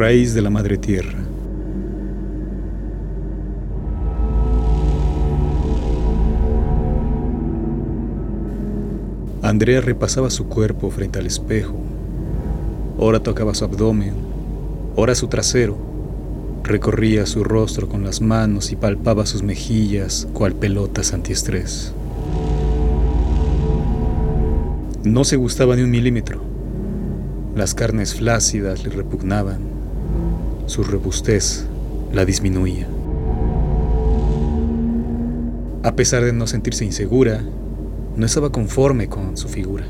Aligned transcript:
Raíz 0.00 0.32
de 0.32 0.40
la 0.40 0.48
Madre 0.48 0.78
Tierra. 0.78 1.18
Andrea 9.42 9.82
repasaba 9.82 10.30
su 10.30 10.46
cuerpo 10.46 10.88
frente 10.88 11.18
al 11.18 11.26
espejo. 11.26 11.74
Ora 12.96 13.22
tocaba 13.22 13.54
su 13.54 13.66
abdomen, 13.66 14.14
ora 14.96 15.14
su 15.14 15.26
trasero. 15.26 15.76
Recorría 16.64 17.26
su 17.26 17.44
rostro 17.44 17.86
con 17.86 18.02
las 18.02 18.22
manos 18.22 18.72
y 18.72 18.76
palpaba 18.76 19.26
sus 19.26 19.42
mejillas 19.42 20.26
cual 20.32 20.54
pelotas 20.54 21.12
antiestrés. 21.12 21.92
No 25.04 25.24
se 25.24 25.36
gustaba 25.36 25.76
ni 25.76 25.82
un 25.82 25.90
milímetro. 25.90 26.40
Las 27.54 27.74
carnes 27.74 28.14
flácidas 28.14 28.82
le 28.82 28.88
repugnaban. 28.88 29.79
Su 30.70 30.84
robustez 30.84 31.64
la 32.12 32.24
disminuía. 32.24 32.86
A 35.82 35.96
pesar 35.96 36.22
de 36.22 36.32
no 36.32 36.46
sentirse 36.46 36.84
insegura, 36.84 37.42
no 38.16 38.24
estaba 38.24 38.52
conforme 38.52 39.08
con 39.08 39.36
su 39.36 39.48
figura. 39.48 39.84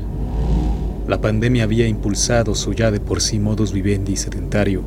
La 1.07 1.21
pandemia 1.21 1.65
había 1.65 1.87
impulsado 1.87 2.55
su 2.55 2.73
ya 2.73 2.89
de 2.89 2.99
por 2.99 3.21
sí 3.21 3.37
modus 3.37 3.73
vivendi 3.73 4.15
sedentario 4.15 4.81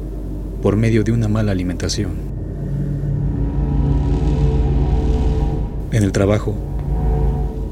por 0.62 0.74
medio 0.74 1.04
de 1.04 1.12
una 1.12 1.28
mala 1.28 1.52
alimentación. 1.52 2.14
En 5.92 6.02
el 6.02 6.10
trabajo, 6.10 6.56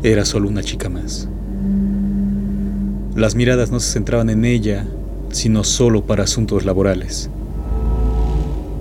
era 0.04 0.24
solo 0.24 0.48
una 0.48 0.62
chica 0.62 0.88
más. 0.88 1.28
Las 3.16 3.34
miradas 3.34 3.72
no 3.72 3.80
se 3.80 3.94
centraban 3.94 4.30
en 4.30 4.44
ella, 4.44 4.86
sino 5.32 5.64
solo 5.64 6.06
para 6.06 6.22
asuntos 6.22 6.64
laborales. 6.64 7.28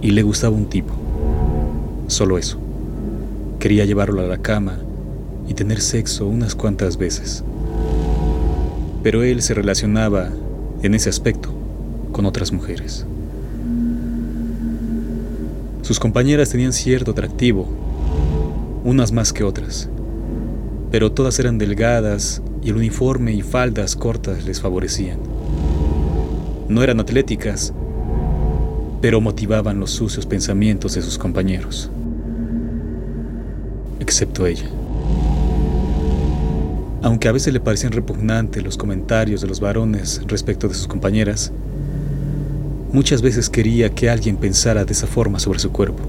Y 0.01 0.11
le 0.11 0.23
gustaba 0.23 0.55
un 0.55 0.65
tipo. 0.65 0.93
Solo 2.07 2.37
eso. 2.37 2.57
Quería 3.59 3.85
llevarlo 3.85 4.21
a 4.21 4.25
la 4.25 4.39
cama 4.39 4.79
y 5.47 5.53
tener 5.53 5.79
sexo 5.79 6.27
unas 6.27 6.55
cuantas 6.55 6.97
veces. 6.97 7.43
Pero 9.03 9.23
él 9.23 9.41
se 9.41 9.53
relacionaba, 9.53 10.29
en 10.81 10.95
ese 10.95 11.09
aspecto, 11.09 11.53
con 12.11 12.25
otras 12.25 12.51
mujeres. 12.51 13.05
Sus 15.83 15.99
compañeras 15.99 16.49
tenían 16.49 16.73
cierto 16.73 17.11
atractivo, 17.11 17.67
unas 18.83 19.11
más 19.11 19.33
que 19.33 19.43
otras, 19.43 19.89
pero 20.91 21.11
todas 21.11 21.37
eran 21.39 21.57
delgadas 21.57 22.41
y 22.63 22.69
el 22.69 22.77
uniforme 22.77 23.33
y 23.33 23.41
faldas 23.41 23.95
cortas 23.95 24.45
les 24.45 24.61
favorecían. 24.61 25.19
No 26.69 26.83
eran 26.83 26.99
atléticas, 26.99 27.73
pero 29.01 29.19
motivaban 29.19 29.79
los 29.79 29.89
sucios 29.89 30.27
pensamientos 30.27 30.93
de 30.93 31.01
sus 31.01 31.17
compañeros, 31.17 31.89
excepto 33.99 34.45
ella. 34.45 34.69
Aunque 37.01 37.27
a 37.27 37.31
veces 37.31 37.51
le 37.51 37.59
parecían 37.59 37.93
repugnantes 37.93 38.63
los 38.63 38.77
comentarios 38.77 39.41
de 39.41 39.47
los 39.47 39.59
varones 39.59 40.21
respecto 40.27 40.67
de 40.67 40.75
sus 40.75 40.87
compañeras, 40.87 41.51
muchas 42.93 43.23
veces 43.23 43.49
quería 43.49 43.89
que 43.89 44.07
alguien 44.07 44.37
pensara 44.37 44.85
de 44.85 44.93
esa 44.93 45.07
forma 45.07 45.39
sobre 45.39 45.57
su 45.57 45.71
cuerpo, 45.71 46.03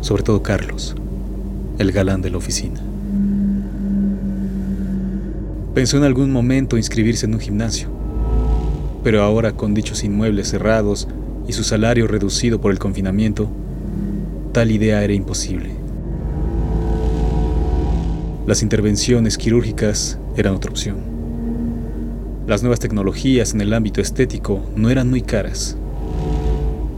sobre 0.00 0.22
todo 0.22 0.42
Carlos, 0.42 0.96
el 1.78 1.92
galán 1.92 2.22
de 2.22 2.30
la 2.30 2.38
oficina. 2.38 2.80
Pensó 5.74 5.98
en 5.98 6.04
algún 6.04 6.32
momento 6.32 6.78
inscribirse 6.78 7.26
en 7.26 7.34
un 7.34 7.40
gimnasio, 7.40 7.88
pero 9.04 9.22
ahora 9.22 9.52
con 9.52 9.74
dichos 9.74 10.02
inmuebles 10.02 10.48
cerrados 10.48 11.06
y 11.48 11.52
su 11.52 11.64
salario 11.64 12.06
reducido 12.06 12.60
por 12.60 12.72
el 12.72 12.78
confinamiento, 12.78 13.48
tal 14.52 14.70
idea 14.70 15.02
era 15.02 15.12
imposible. 15.12 15.70
Las 18.46 18.62
intervenciones 18.62 19.38
quirúrgicas 19.38 20.18
eran 20.36 20.54
otra 20.54 20.70
opción. 20.70 20.96
Las 22.46 22.62
nuevas 22.62 22.78
tecnologías 22.78 23.54
en 23.54 23.60
el 23.60 23.72
ámbito 23.74 24.00
estético 24.00 24.60
no 24.76 24.88
eran 24.88 25.10
muy 25.10 25.20
caras. 25.20 25.76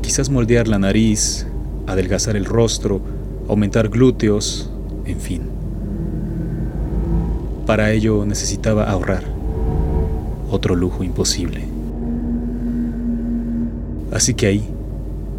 Quizás 0.02 0.28
moldear 0.28 0.68
la 0.68 0.78
nariz, 0.78 1.46
adelgazar 1.86 2.36
el 2.36 2.44
rostro, 2.44 3.00
aumentar 3.48 3.88
glúteos, 3.88 4.70
en 5.06 5.20
fin. 5.20 5.42
Para 7.64 7.92
ello 7.92 8.26
necesitaba 8.26 8.84
ahorrar. 8.90 9.24
Otro 10.50 10.74
lujo 10.74 11.02
imposible. 11.02 11.77
Así 14.12 14.34
que 14.34 14.46
ahí, 14.46 14.64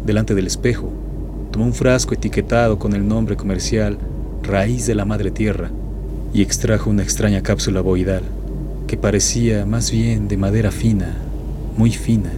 delante 0.06 0.34
del 0.34 0.46
espejo, 0.46 0.92
tomó 1.50 1.64
un 1.64 1.74
frasco 1.74 2.14
etiquetado 2.14 2.78
con 2.78 2.94
el 2.94 3.06
nombre 3.06 3.36
comercial 3.36 3.98
Raíz 4.42 4.86
de 4.86 4.94
la 4.94 5.04
Madre 5.04 5.30
Tierra 5.30 5.70
y 6.32 6.42
extrajo 6.42 6.88
una 6.88 7.02
extraña 7.02 7.42
cápsula 7.42 7.80
boidal 7.80 8.22
que 8.86 8.96
parecía 8.96 9.66
más 9.66 9.90
bien 9.90 10.28
de 10.28 10.36
madera 10.36 10.70
fina, 10.70 11.16
muy 11.76 11.90
fina. 11.90 12.32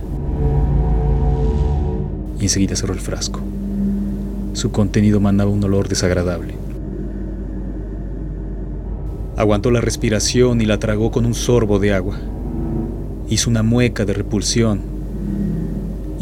Y 2.38 2.44
enseguida 2.44 2.76
cerró 2.76 2.94
el 2.94 3.00
frasco. 3.00 3.40
Su 4.54 4.70
contenido 4.70 5.20
manaba 5.20 5.50
un 5.50 5.62
olor 5.64 5.88
desagradable. 5.88 6.54
Aguantó 9.36 9.70
la 9.70 9.80
respiración 9.80 10.60
y 10.60 10.66
la 10.66 10.78
tragó 10.78 11.10
con 11.10 11.24
un 11.24 11.34
sorbo 11.34 11.78
de 11.78 11.94
agua. 11.94 12.18
Hizo 13.28 13.48
una 13.48 13.62
mueca 13.62 14.04
de 14.04 14.12
repulsión 14.12 14.91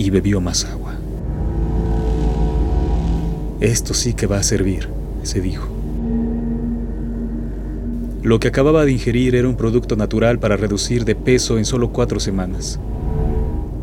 y 0.01 0.09
bebió 0.09 0.41
más 0.41 0.65
agua. 0.65 0.95
Esto 3.61 3.93
sí 3.93 4.15
que 4.15 4.27
va 4.27 4.39
a 4.39 4.43
servir, 4.43 4.89
se 5.23 5.43
dijo. 5.43 5.69
Lo 8.23 8.41
que 8.41 8.49
acababa 8.49 8.87
de 8.87 8.93
ingerir 8.93 9.35
era 9.35 9.47
un 9.47 9.57
producto 9.57 9.97
natural 9.97 10.39
para 10.39 10.57
reducir 10.57 11.05
de 11.05 11.15
peso 11.15 11.59
en 11.59 11.67
solo 11.67 11.93
cuatro 11.93 12.19
semanas. 12.19 12.81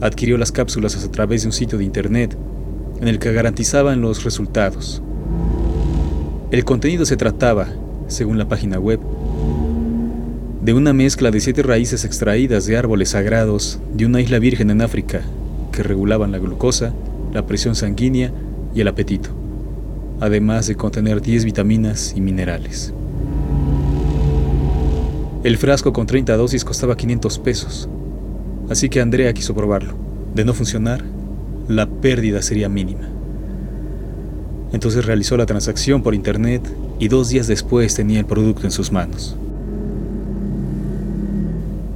Adquirió 0.01 0.39
las 0.39 0.51
cápsulas 0.51 1.03
a 1.03 1.11
través 1.11 1.41
de 1.43 1.49
un 1.49 1.53
sitio 1.53 1.77
de 1.77 1.83
internet 1.83 2.35
en 2.99 3.07
el 3.07 3.19
que 3.19 3.31
garantizaban 3.31 4.01
los 4.01 4.23
resultados. 4.23 5.03
El 6.49 6.65
contenido 6.65 7.05
se 7.05 7.17
trataba, 7.17 7.67
según 8.07 8.39
la 8.39 8.47
página 8.47 8.79
web, 8.79 8.99
de 10.63 10.73
una 10.73 10.93
mezcla 10.93 11.29
de 11.29 11.41
siete 11.41 11.61
raíces 11.61 12.05
extraídas 12.05 12.65
de 12.65 12.75
árboles 12.75 13.09
sagrados 13.09 13.79
de 13.93 14.07
una 14.07 14.19
isla 14.19 14.39
virgen 14.39 14.71
en 14.71 14.81
África 14.81 15.21
que 15.77 15.83
regulaban 15.83 16.31
la 16.31 16.39
glucosa, 16.39 16.91
la 17.31 17.45
presión 17.45 17.75
sanguínea 17.75 18.31
y 18.73 18.81
el 18.81 18.87
apetito, 18.87 19.29
además 20.19 20.65
de 20.65 20.73
contener 20.73 21.21
10 21.21 21.45
vitaminas 21.45 22.13
y 22.15 22.21
minerales. 22.21 22.95
El 25.43 25.55
frasco 25.57 25.93
con 25.93 26.07
30 26.07 26.35
dosis 26.35 26.65
costaba 26.65 26.97
500 26.97 27.37
pesos, 27.37 27.89
así 28.71 28.89
que 28.89 29.01
Andrea 29.01 29.31
quiso 29.33 29.53
probarlo. 29.53 29.93
De 30.33 30.43
no 30.45 30.55
funcionar, 30.55 31.03
la 31.67 31.85
pérdida 31.85 32.41
sería 32.41 32.69
mínima. 32.69 33.07
Entonces 34.73 35.05
realizó 35.05 35.37
la 35.37 35.45
transacción 35.45 36.01
por 36.01 36.15
internet 36.15 36.67
y 36.97 37.07
dos 37.07 37.29
días 37.29 37.45
después 37.45 37.93
tenía 37.93 38.17
el 38.17 38.25
producto 38.25 38.63
en 38.63 38.71
sus 38.71 38.91
manos. 38.91 39.37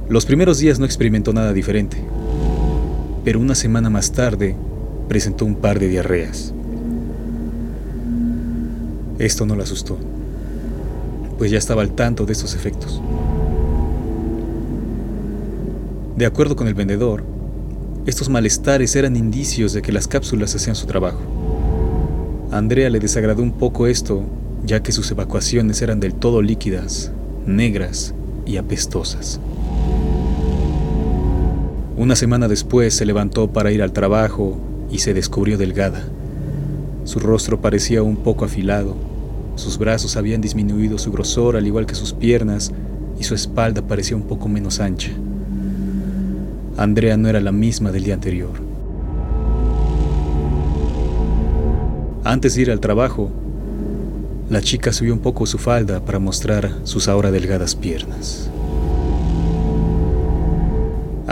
Los 0.08 0.24
primeros 0.24 0.60
días 0.60 0.78
no 0.78 0.84
experimentó 0.84 1.32
nada 1.32 1.52
diferente, 1.52 1.96
pero 3.24 3.40
una 3.40 3.54
semana 3.54 3.90
más 3.90 4.12
tarde 4.12 4.56
presentó 5.08 5.44
un 5.44 5.56
par 5.56 5.78
de 5.78 5.88
diarreas. 5.88 6.52
Esto 9.18 9.46
no 9.46 9.54
la 9.54 9.62
asustó, 9.62 9.98
pues 11.38 11.50
ya 11.50 11.58
estaba 11.58 11.82
al 11.82 11.92
tanto 11.92 12.26
de 12.26 12.32
estos 12.32 12.54
efectos. 12.54 13.00
De 16.16 16.26
acuerdo 16.26 16.56
con 16.56 16.66
el 16.66 16.74
vendedor, 16.74 17.24
estos 18.04 18.28
malestares 18.28 18.96
eran 18.96 19.16
indicios 19.16 19.72
de 19.72 19.82
que 19.82 19.92
las 19.92 20.08
cápsulas 20.08 20.54
hacían 20.54 20.76
su 20.76 20.86
trabajo. 20.86 21.20
A 22.50 22.58
Andrea 22.58 22.90
le 22.90 22.98
desagradó 22.98 23.42
un 23.42 23.52
poco 23.52 23.86
esto, 23.86 24.24
ya 24.64 24.82
que 24.82 24.92
sus 24.92 25.10
evacuaciones 25.10 25.80
eran 25.82 26.00
del 26.00 26.14
todo 26.14 26.42
líquidas, 26.42 27.12
negras 27.46 28.12
y 28.44 28.56
apestosas. 28.56 29.40
Una 31.96 32.16
semana 32.16 32.48
después 32.48 32.94
se 32.94 33.04
levantó 33.04 33.52
para 33.52 33.70
ir 33.70 33.82
al 33.82 33.92
trabajo 33.92 34.58
y 34.90 34.98
se 34.98 35.14
descubrió 35.14 35.58
delgada. 35.58 36.02
Su 37.04 37.18
rostro 37.18 37.60
parecía 37.60 38.02
un 38.02 38.16
poco 38.16 38.44
afilado, 38.44 38.96
sus 39.56 39.76
brazos 39.76 40.16
habían 40.16 40.40
disminuido 40.40 40.96
su 40.98 41.12
grosor 41.12 41.56
al 41.56 41.66
igual 41.66 41.86
que 41.86 41.94
sus 41.94 42.12
piernas 42.14 42.72
y 43.20 43.24
su 43.24 43.34
espalda 43.34 43.82
parecía 43.82 44.16
un 44.16 44.22
poco 44.22 44.48
menos 44.48 44.80
ancha. 44.80 45.10
Andrea 46.78 47.16
no 47.18 47.28
era 47.28 47.40
la 47.40 47.52
misma 47.52 47.92
del 47.92 48.04
día 48.04 48.14
anterior. 48.14 48.52
Antes 52.24 52.54
de 52.54 52.62
ir 52.62 52.70
al 52.70 52.80
trabajo, 52.80 53.30
la 54.48 54.62
chica 54.62 54.92
subió 54.92 55.12
un 55.12 55.20
poco 55.20 55.44
su 55.44 55.58
falda 55.58 56.00
para 56.00 56.18
mostrar 56.18 56.72
sus 56.84 57.08
ahora 57.08 57.30
delgadas 57.30 57.74
piernas. 57.74 58.51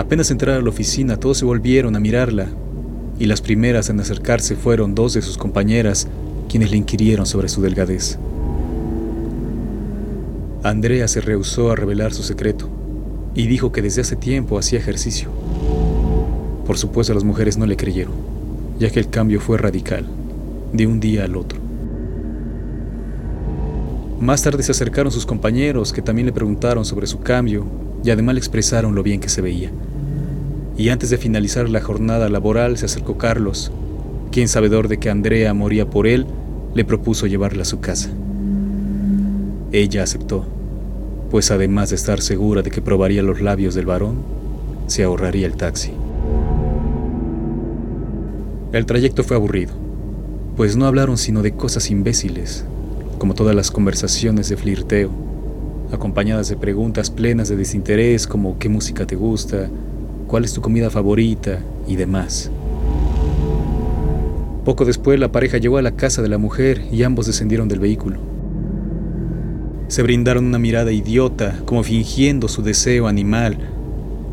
Apenas 0.00 0.31
entrara 0.31 0.56
a 0.56 0.62
la 0.62 0.70
oficina, 0.70 1.19
todos 1.19 1.37
se 1.37 1.44
volvieron 1.44 1.94
a 1.94 2.00
mirarla 2.00 2.47
y 3.19 3.26
las 3.26 3.43
primeras 3.43 3.91
en 3.91 4.00
acercarse 4.00 4.56
fueron 4.56 4.94
dos 4.94 5.12
de 5.12 5.20
sus 5.20 5.37
compañeras 5.37 6.08
quienes 6.49 6.70
le 6.70 6.79
inquirieron 6.79 7.26
sobre 7.26 7.50
su 7.50 7.61
delgadez. 7.61 8.19
Andrea 10.62 11.06
se 11.06 11.20
rehusó 11.20 11.70
a 11.70 11.76
revelar 11.76 12.14
su 12.14 12.23
secreto 12.23 12.67
y 13.35 13.47
dijo 13.47 13.73
que 13.73 13.82
desde 13.82 14.00
hace 14.00 14.17
tiempo 14.17 14.58
hacía 14.58 14.79
ejercicio. 14.79 15.29
Por 16.67 16.79
supuesto 16.79 17.12
las 17.12 17.25
mujeres 17.25 17.58
no 17.58 17.67
le 17.67 17.76
creyeron, 17.76 18.14
ya 18.79 18.88
que 18.88 19.00
el 19.00 19.11
cambio 19.11 19.38
fue 19.38 19.58
radical, 19.58 20.06
de 20.73 20.87
un 20.87 20.99
día 20.99 21.26
al 21.26 21.37
otro. 21.37 21.58
Más 24.19 24.43
tarde 24.43 24.62
se 24.62 24.73
acercaron 24.73 25.12
sus 25.12 25.26
compañeros 25.26 25.93
que 25.93 26.00
también 26.00 26.25
le 26.25 26.32
preguntaron 26.32 26.87
sobre 26.87 27.06
su 27.06 27.20
cambio 27.20 27.67
y 28.02 28.08
además 28.08 28.35
le 28.35 28.38
expresaron 28.38 28.94
lo 28.94 29.02
bien 29.02 29.20
que 29.20 29.29
se 29.29 29.43
veía. 29.43 29.70
Y 30.80 30.88
antes 30.88 31.10
de 31.10 31.18
finalizar 31.18 31.68
la 31.68 31.82
jornada 31.82 32.30
laboral 32.30 32.78
se 32.78 32.86
acercó 32.86 33.18
Carlos, 33.18 33.70
quien 34.32 34.48
sabedor 34.48 34.88
de 34.88 34.96
que 34.96 35.10
Andrea 35.10 35.52
moría 35.52 35.90
por 35.90 36.06
él, 36.06 36.24
le 36.72 36.86
propuso 36.86 37.26
llevarla 37.26 37.64
a 37.64 37.66
su 37.66 37.80
casa. 37.80 38.08
Ella 39.72 40.02
aceptó, 40.02 40.46
pues 41.30 41.50
además 41.50 41.90
de 41.90 41.96
estar 41.96 42.22
segura 42.22 42.62
de 42.62 42.70
que 42.70 42.80
probaría 42.80 43.22
los 43.22 43.42
labios 43.42 43.74
del 43.74 43.84
varón, 43.84 44.22
se 44.86 45.04
ahorraría 45.04 45.46
el 45.46 45.52
taxi. 45.52 45.92
El 48.72 48.86
trayecto 48.86 49.22
fue 49.22 49.36
aburrido, 49.36 49.74
pues 50.56 50.76
no 50.76 50.86
hablaron 50.86 51.18
sino 51.18 51.42
de 51.42 51.52
cosas 51.52 51.90
imbéciles, 51.90 52.64
como 53.18 53.34
todas 53.34 53.54
las 53.54 53.70
conversaciones 53.70 54.48
de 54.48 54.56
flirteo, 54.56 55.10
acompañadas 55.92 56.48
de 56.48 56.56
preguntas 56.56 57.10
plenas 57.10 57.50
de 57.50 57.56
desinterés 57.56 58.26
como 58.26 58.58
qué 58.58 58.70
música 58.70 59.06
te 59.06 59.16
gusta, 59.16 59.68
cuál 60.30 60.44
es 60.44 60.52
tu 60.52 60.60
comida 60.60 60.90
favorita 60.90 61.58
y 61.88 61.96
demás. 61.96 62.52
Poco 64.64 64.84
después 64.84 65.18
la 65.18 65.32
pareja 65.32 65.58
llegó 65.58 65.76
a 65.76 65.82
la 65.82 65.96
casa 65.96 66.22
de 66.22 66.28
la 66.28 66.38
mujer 66.38 66.84
y 66.92 67.02
ambos 67.02 67.26
descendieron 67.26 67.66
del 67.66 67.80
vehículo. 67.80 68.18
Se 69.88 70.04
brindaron 70.04 70.44
una 70.44 70.60
mirada 70.60 70.92
idiota, 70.92 71.58
como 71.64 71.82
fingiendo 71.82 72.46
su 72.46 72.62
deseo 72.62 73.08
animal, 73.08 73.58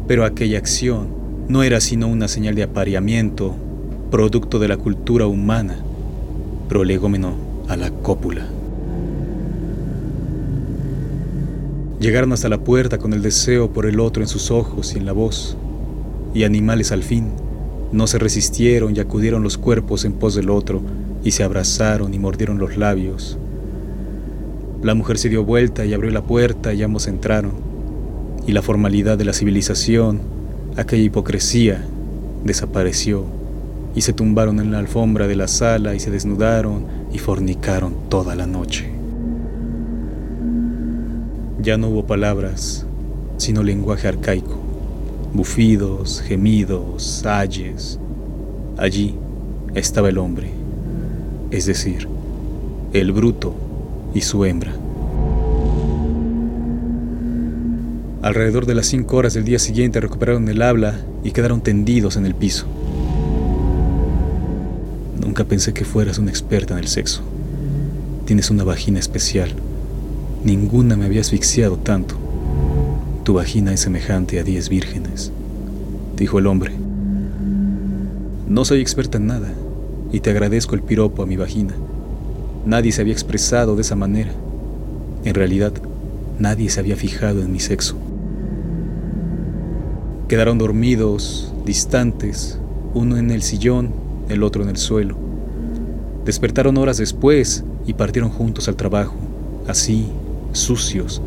pero 0.08 0.24
aquella 0.24 0.60
acción 0.60 1.08
no 1.48 1.64
era 1.64 1.82
sino 1.82 2.08
una 2.08 2.28
señal 2.28 2.54
de 2.54 2.62
apareamiento, 2.62 3.56
producto 4.12 4.60
de 4.60 4.68
la 4.68 4.78
cultura 4.78 5.26
humana, 5.26 5.80
prolegómeno 6.70 7.34
a 7.70 7.76
la 7.76 7.90
cópula. 7.90 8.46
Llegaron 12.00 12.34
hasta 12.34 12.50
la 12.50 12.60
puerta 12.60 13.00
con 13.00 13.14
el 13.14 13.24
deseo 13.24 13.74
por 13.74 13.88
el 13.88 14.00
otro 14.00 14.22
en 14.22 14.30
sus 14.30 14.52
ojos 14.52 14.94
y 14.94 15.00
en 15.00 15.08
la 15.08 15.14
voz, 15.14 15.58
y 16.38 16.44
animales 16.44 16.92
al 16.92 17.02
fin, 17.02 17.32
no 17.92 18.06
se 18.06 18.20
resistieron 18.20 18.96
y 18.96 19.00
acudieron 19.00 19.42
los 19.42 19.58
cuerpos 19.58 20.06
en 20.06 20.14
pos 20.14 20.36
del 20.36 20.52
otro, 20.52 20.82
y 21.24 21.32
se 21.32 21.44
abrazaron 21.44 22.14
y 22.14 22.20
mordieron 22.20 22.60
los 22.60 22.78
labios. 22.78 23.40
La 24.84 24.94
mujer 24.94 25.18
se 25.18 25.30
dio 25.30 25.44
vuelta 25.44 25.84
y 25.84 25.96
abrió 25.96 26.12
la 26.12 26.22
puerta 26.22 26.76
y 26.76 26.84
ambos 26.84 27.08
entraron, 27.08 27.54
y 28.46 28.52
la 28.52 28.62
formalidad 28.62 29.18
de 29.18 29.26
la 29.26 29.34
civilización, 29.34 30.20
aquella 30.76 31.06
hipocresía, 31.06 31.84
desapareció, 32.46 33.26
y 33.96 34.02
se 34.02 34.14
tumbaron 34.14 34.60
en 34.60 34.72
la 34.72 34.78
alfombra 34.78 35.26
de 35.28 35.36
la 35.36 35.48
sala 35.48 35.96
y 35.96 36.00
se 36.00 36.12
desnudaron 36.12 36.86
y 37.12 37.18
fornicaron 37.18 37.96
toda 38.10 38.36
la 38.36 38.46
noche. 38.46 38.92
Ya 41.64 41.78
no 41.78 41.88
hubo 41.88 42.06
palabras, 42.06 42.86
sino 43.38 43.64
lenguaje 43.64 44.08
arcaico, 44.08 44.67
bufidos, 45.38 46.22
gemidos, 46.22 47.26
ayes. 47.26 48.00
Allí 48.78 49.16
estaba 49.76 50.10
el 50.10 50.18
hombre, 50.18 50.50
es 51.52 51.66
decir, 51.66 52.08
el 52.92 53.12
bruto 53.14 53.54
y 54.14 54.22
su 54.22 54.44
hembra. 54.44 54.74
Alrededor 58.22 58.66
de 58.66 58.76
las 58.76 58.88
cinco 58.88 59.18
horas 59.18 59.34
del 59.36 59.46
día 59.46 59.60
siguiente 59.60 60.02
recuperaron 60.02 60.50
el 60.50 60.62
habla 60.62 61.00
y 61.24 61.32
quedaron 61.32 61.62
tendidos 61.62 62.18
en 62.18 62.26
el 62.26 62.36
piso. 62.36 62.66
Nunca 65.22 65.46
pensé 65.46 65.72
que 65.74 65.86
fueras 65.86 66.18
una 66.18 66.32
experta 66.32 66.74
en 66.74 66.80
el 66.80 66.88
sexo. 66.88 67.22
Tienes 68.26 68.50
una 68.50 68.66
vagina 68.66 69.00
especial 69.00 69.54
Ninguna 70.44 70.96
me 70.96 71.06
había 71.06 71.22
asfixiado 71.22 71.78
tanto. 71.78 72.16
Tu 73.28 73.34
vagina 73.34 73.74
es 73.74 73.82
semejante 73.82 74.40
a 74.40 74.44
diez 74.46 74.70
vírgenes, 74.70 75.34
dijo 76.16 76.40
el 76.40 76.48
hombre. 76.48 76.72
No 78.48 78.64
soy 78.64 78.80
experta 78.80 79.18
en 79.18 79.28
nada, 79.28 79.52
y 80.14 80.22
te 80.22 80.30
agradezco 80.30 80.76
el 80.76 80.82
piropo 80.82 81.24
a 81.24 81.26
mi 81.26 81.36
vagina. 81.36 81.74
Nadie 82.66 82.94
se 82.94 83.02
había 83.02 83.12
expresado 83.12 83.76
de 83.76 83.82
esa 83.82 83.98
manera. 83.98 84.32
En 85.26 85.36
realidad, 85.36 85.74
nadie 86.40 86.70
se 86.70 86.80
había 86.80 86.96
fijado 86.96 87.42
en 87.42 87.52
mi 87.52 87.60
sexo. 87.60 87.98
Quedaron 90.30 90.58
dormidos, 90.58 91.54
distantes, 91.66 92.58
uno 92.94 93.18
en 93.18 93.32
el 93.32 93.42
sillón, 93.42 93.92
el 94.30 94.42
otro 94.42 94.64
en 94.64 94.70
el 94.70 94.78
suelo. 94.78 95.18
Despertaron 96.24 96.78
horas 96.78 96.96
después 96.96 97.66
y 97.86 97.94
partieron 97.94 98.30
juntos 98.30 98.70
al 98.70 98.78
trabajo, 98.78 99.18
así, 99.68 100.08
sucios, 100.54 101.22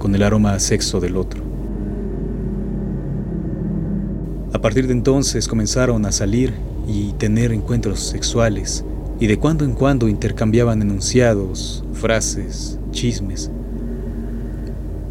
con 0.00 0.16
el 0.16 0.24
aroma 0.24 0.54
a 0.54 0.58
sexo 0.58 0.98
del 0.98 1.16
otro. 1.16 1.44
A 4.52 4.60
partir 4.60 4.88
de 4.88 4.92
entonces 4.92 5.46
comenzaron 5.46 6.04
a 6.06 6.10
salir 6.10 6.52
y 6.88 7.12
tener 7.12 7.52
encuentros 7.52 8.00
sexuales, 8.00 8.84
y 9.20 9.28
de 9.28 9.38
cuando 9.38 9.64
en 9.64 9.74
cuando 9.74 10.08
intercambiaban 10.08 10.82
enunciados, 10.82 11.84
frases, 11.92 12.78
chismes. 12.90 13.50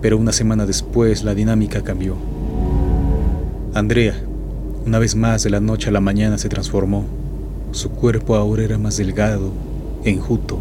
Pero 0.02 0.18
una 0.18 0.34
semana 0.34 0.66
después 0.66 1.24
la 1.24 1.36
dinámica 1.36 1.84
cambió. 1.84 2.16
Andrea, 3.74 4.16
una 4.86 5.00
vez 5.00 5.16
más 5.16 5.44
de 5.44 5.52
la 5.52 5.60
noche 5.60 5.90
a 5.90 5.94
la 5.94 6.02
mañana 6.02 6.38
se 6.38 6.50
transformó. 6.50 7.06
Su 7.72 7.92
cuerpo 7.92 8.36
ahora 8.36 8.64
era 8.64 8.78
más 8.78 8.98
delgado, 8.98 9.52
enjuto, 10.04 10.60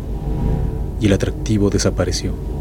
y 1.01 1.07
el 1.07 1.15
atractivo 1.15 1.71
desapareció. 1.71 2.58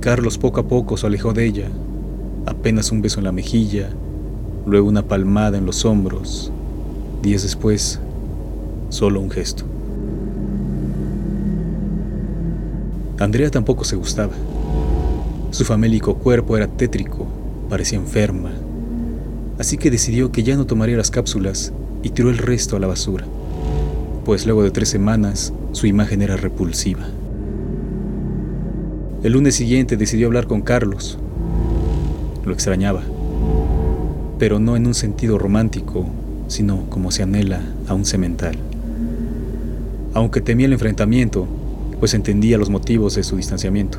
Carlos 0.00 0.38
poco 0.38 0.60
a 0.60 0.68
poco 0.68 0.96
se 0.96 1.06
alejó 1.08 1.32
de 1.32 1.44
ella, 1.44 1.68
apenas 2.46 2.92
un 2.92 3.02
beso 3.02 3.18
en 3.18 3.24
la 3.24 3.32
mejilla, 3.32 3.90
luego 4.64 4.88
una 4.88 5.02
palmada 5.02 5.58
en 5.58 5.66
los 5.66 5.84
hombros, 5.84 6.52
días 7.20 7.42
después, 7.42 7.98
solo 8.90 9.20
un 9.20 9.30
gesto. 9.30 9.64
Andrea 13.18 13.50
tampoco 13.50 13.82
se 13.82 13.96
gustaba. 13.96 14.32
Su 15.50 15.64
famélico 15.64 16.14
cuerpo 16.14 16.56
era 16.56 16.68
tétrico, 16.68 17.26
parecía 17.68 17.98
enferma, 17.98 18.52
así 19.58 19.78
que 19.78 19.90
decidió 19.90 20.30
que 20.30 20.44
ya 20.44 20.56
no 20.56 20.64
tomaría 20.64 20.96
las 20.96 21.10
cápsulas 21.10 21.72
y 22.04 22.10
tiró 22.10 22.30
el 22.30 22.38
resto 22.38 22.76
a 22.76 22.78
la 22.80 22.86
basura, 22.86 23.26
pues 24.24 24.46
luego 24.46 24.62
de 24.62 24.70
tres 24.70 24.90
semanas 24.90 25.52
su 25.72 25.88
imagen 25.88 26.22
era 26.22 26.36
repulsiva. 26.36 27.08
El 29.20 29.32
lunes 29.32 29.56
siguiente 29.56 29.96
decidió 29.96 30.28
hablar 30.28 30.46
con 30.46 30.60
Carlos. 30.60 31.18
Lo 32.44 32.52
extrañaba, 32.52 33.02
pero 34.38 34.60
no 34.60 34.76
en 34.76 34.86
un 34.86 34.94
sentido 34.94 35.38
romántico, 35.38 36.06
sino 36.46 36.88
como 36.88 37.10
se 37.10 37.24
anhela 37.24 37.60
a 37.88 37.94
un 37.94 38.04
cemental. 38.04 38.56
Aunque 40.14 40.40
temía 40.40 40.66
el 40.66 40.72
enfrentamiento, 40.72 41.48
pues 41.98 42.14
entendía 42.14 42.58
los 42.58 42.70
motivos 42.70 43.16
de 43.16 43.24
su 43.24 43.36
distanciamiento. 43.36 43.98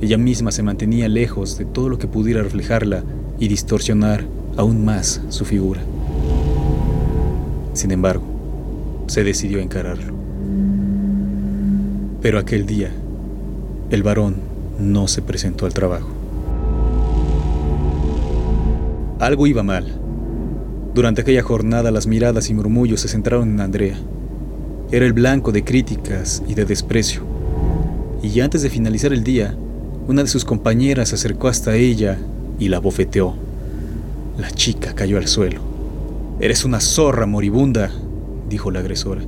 Ella 0.00 0.16
misma 0.16 0.52
se 0.52 0.62
mantenía 0.62 1.06
lejos 1.08 1.58
de 1.58 1.66
todo 1.66 1.90
lo 1.90 1.98
que 1.98 2.08
pudiera 2.08 2.42
reflejarla 2.42 3.04
y 3.38 3.48
distorsionar 3.48 4.24
aún 4.56 4.86
más 4.86 5.20
su 5.28 5.44
figura. 5.44 5.82
Sin 7.74 7.90
embargo, 7.90 8.24
se 9.06 9.22
decidió 9.22 9.58
a 9.58 9.62
encararlo. 9.62 10.14
Pero 12.22 12.38
aquel 12.38 12.64
día, 12.64 12.90
el 13.90 14.02
varón 14.04 14.36
no 14.78 15.08
se 15.08 15.20
presentó 15.20 15.66
al 15.66 15.74
trabajo. 15.74 16.08
Algo 19.18 19.46
iba 19.46 19.62
mal. 19.62 19.86
Durante 20.94 21.22
aquella 21.22 21.42
jornada 21.42 21.90
las 21.90 22.06
miradas 22.06 22.50
y 22.50 22.54
murmullos 22.54 23.00
se 23.00 23.08
centraron 23.08 23.50
en 23.50 23.60
Andrea. 23.60 23.96
Era 24.92 25.06
el 25.06 25.12
blanco 25.12 25.52
de 25.52 25.64
críticas 25.64 26.42
y 26.46 26.54
de 26.54 26.64
desprecio. 26.64 27.22
Y 28.22 28.40
antes 28.40 28.62
de 28.62 28.70
finalizar 28.70 29.12
el 29.12 29.24
día, 29.24 29.56
una 30.06 30.22
de 30.22 30.28
sus 30.28 30.44
compañeras 30.44 31.10
se 31.10 31.16
acercó 31.16 31.48
hasta 31.48 31.74
ella 31.74 32.18
y 32.58 32.68
la 32.68 32.78
bofeteó. 32.78 33.34
La 34.38 34.50
chica 34.50 34.94
cayó 34.94 35.18
al 35.18 35.26
suelo. 35.26 35.60
Eres 36.40 36.64
una 36.64 36.80
zorra 36.80 37.26
moribunda, 37.26 37.90
dijo 38.48 38.70
la 38.70 38.80
agresora. 38.80 39.22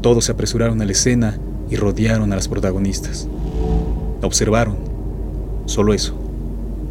Todos 0.00 0.24
se 0.24 0.32
apresuraron 0.32 0.82
a 0.82 0.84
la 0.84 0.92
escena 0.92 1.38
y 1.72 1.76
rodearon 1.76 2.30
a 2.32 2.36
las 2.36 2.48
protagonistas. 2.48 3.26
La 4.20 4.26
observaron. 4.26 4.76
Solo 5.64 5.94
eso. 5.94 6.14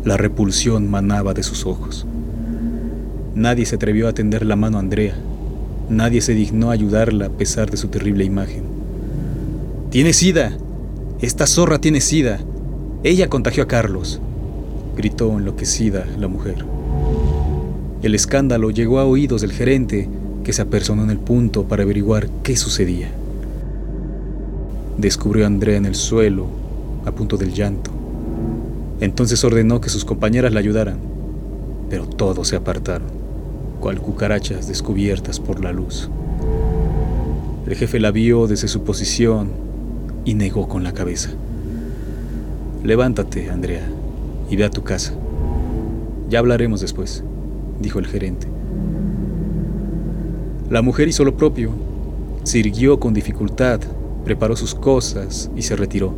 La 0.03 0.17
repulsión 0.17 0.89
manaba 0.89 1.35
de 1.35 1.43
sus 1.43 1.67
ojos. 1.67 2.07
Nadie 3.35 3.67
se 3.67 3.75
atrevió 3.75 4.07
a 4.07 4.13
tender 4.13 4.43
la 4.43 4.55
mano 4.55 4.77
a 4.77 4.79
Andrea. 4.79 5.13
Nadie 5.87 6.21
se 6.21 6.33
dignó 6.33 6.71
ayudarla 6.71 7.27
a 7.27 7.29
pesar 7.29 7.69
de 7.69 7.77
su 7.77 7.89
terrible 7.89 8.23
imagen. 8.23 8.63
¡Tiene 9.91 10.13
sida! 10.13 10.57
Esta 11.21 11.45
zorra 11.45 11.79
tiene 11.79 12.01
sida. 12.01 12.39
Ella 13.03 13.29
contagió 13.29 13.61
a 13.63 13.67
Carlos, 13.67 14.19
gritó 14.97 15.37
enloquecida 15.37 16.07
la 16.17 16.27
mujer. 16.27 16.65
El 18.01 18.15
escándalo 18.15 18.71
llegó 18.71 18.97
a 18.97 19.05
oídos 19.05 19.41
del 19.41 19.51
gerente, 19.51 20.09
que 20.43 20.53
se 20.53 20.63
apersonó 20.63 21.03
en 21.03 21.11
el 21.11 21.19
punto 21.19 21.65
para 21.65 21.83
averiguar 21.83 22.29
qué 22.41 22.57
sucedía. 22.57 23.11
Descubrió 24.97 25.45
a 25.45 25.47
Andrea 25.47 25.77
en 25.77 25.85
el 25.85 25.95
suelo, 25.95 26.45
a 27.05 27.11
punto 27.11 27.37
del 27.37 27.53
llanto. 27.53 27.91
Entonces 28.99 29.43
ordenó 29.43 29.81
que 29.81 29.89
sus 29.89 30.05
compañeras 30.05 30.53
la 30.53 30.59
ayudaran, 30.59 30.99
pero 31.89 32.05
todos 32.05 32.47
se 32.47 32.55
apartaron, 32.55 33.07
cual 33.79 33.99
cucarachas 33.99 34.67
descubiertas 34.67 35.39
por 35.39 35.63
la 35.63 35.71
luz. 35.71 36.09
El 37.65 37.75
jefe 37.75 37.99
la 37.99 38.11
vio 38.11 38.47
desde 38.47 38.67
su 38.67 38.83
posición 38.83 39.49
y 40.25 40.35
negó 40.35 40.67
con 40.67 40.83
la 40.83 40.93
cabeza. 40.93 41.29
Levántate, 42.83 43.49
Andrea, 43.49 43.87
y 44.49 44.55
ve 44.55 44.65
a 44.65 44.71
tu 44.71 44.83
casa. 44.83 45.13
Ya 46.29 46.39
hablaremos 46.39 46.81
después, 46.81 47.23
dijo 47.79 47.99
el 47.99 48.07
gerente. 48.07 48.47
La 50.69 50.81
mujer 50.81 51.07
hizo 51.07 51.25
lo 51.25 51.35
propio. 51.35 51.71
Se 52.43 52.59
irguió 52.59 52.99
con 52.99 53.13
dificultad, 53.13 53.81
preparó 54.23 54.55
sus 54.55 54.75
cosas 54.75 55.49
y 55.55 55.61
se 55.61 55.75
retiró. 55.75 56.13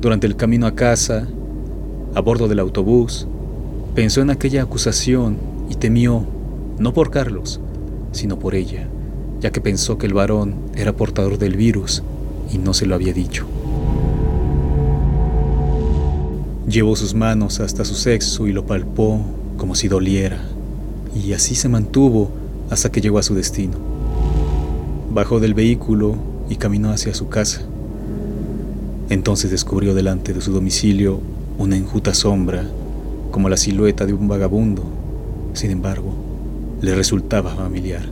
Durante 0.00 0.26
el 0.26 0.36
camino 0.36 0.66
a 0.66 0.74
casa, 0.74 1.26
a 2.14 2.20
bordo 2.20 2.48
del 2.48 2.60
autobús, 2.60 3.26
pensó 3.94 4.20
en 4.20 4.30
aquella 4.30 4.62
acusación 4.62 5.36
y 5.68 5.74
temió, 5.74 6.24
no 6.78 6.92
por 6.92 7.10
Carlos, 7.10 7.60
sino 8.12 8.38
por 8.38 8.54
ella, 8.54 8.88
ya 9.40 9.50
que 9.50 9.60
pensó 9.60 9.98
que 9.98 10.06
el 10.06 10.14
varón 10.14 10.54
era 10.76 10.92
portador 10.92 11.38
del 11.38 11.56
virus 11.56 12.02
y 12.52 12.58
no 12.58 12.74
se 12.74 12.86
lo 12.86 12.94
había 12.94 13.12
dicho. 13.12 13.46
Llevó 16.68 16.96
sus 16.96 17.14
manos 17.14 17.60
hasta 17.60 17.84
su 17.84 17.94
sexo 17.94 18.46
y 18.46 18.52
lo 18.52 18.66
palpó 18.66 19.20
como 19.56 19.74
si 19.74 19.88
doliera, 19.88 20.38
y 21.14 21.32
así 21.32 21.54
se 21.54 21.68
mantuvo 21.68 22.30
hasta 22.70 22.92
que 22.92 23.00
llegó 23.00 23.18
a 23.18 23.22
su 23.22 23.34
destino. 23.34 23.76
Bajó 25.12 25.40
del 25.40 25.54
vehículo 25.54 26.16
y 26.48 26.56
caminó 26.56 26.90
hacia 26.90 27.14
su 27.14 27.28
casa. 27.28 27.62
Entonces 29.10 29.50
descubrió 29.50 29.94
delante 29.94 30.34
de 30.34 30.40
su 30.40 30.52
domicilio 30.52 31.20
una 31.58 31.76
enjuta 31.76 32.14
sombra, 32.14 32.64
como 33.30 33.48
la 33.48 33.56
silueta 33.56 34.06
de 34.06 34.12
un 34.12 34.28
vagabundo. 34.28 34.84
Sin 35.54 35.70
embargo, 35.70 36.14
le 36.80 36.94
resultaba 36.94 37.54
familiar 37.54 38.02